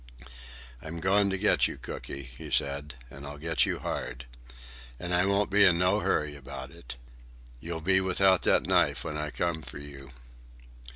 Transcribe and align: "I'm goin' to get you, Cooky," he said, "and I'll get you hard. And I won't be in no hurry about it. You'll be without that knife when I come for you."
"I'm 0.81 0.99
goin' 0.99 1.29
to 1.29 1.37
get 1.37 1.67
you, 1.67 1.77
Cooky," 1.77 2.23
he 2.23 2.49
said, 2.49 2.95
"and 3.11 3.23
I'll 3.23 3.37
get 3.37 3.67
you 3.67 3.77
hard. 3.77 4.25
And 4.99 5.13
I 5.13 5.27
won't 5.27 5.51
be 5.51 5.63
in 5.63 5.77
no 5.77 5.99
hurry 5.99 6.35
about 6.35 6.71
it. 6.71 6.95
You'll 7.59 7.81
be 7.81 8.01
without 8.01 8.41
that 8.41 8.65
knife 8.65 9.03
when 9.03 9.15
I 9.15 9.29
come 9.29 9.61
for 9.61 9.77
you." 9.77 10.09